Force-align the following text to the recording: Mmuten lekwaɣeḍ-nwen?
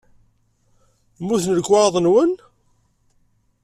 Mmuten 1.21 1.55
lekwaɣeḍ-nwen? 1.57 2.33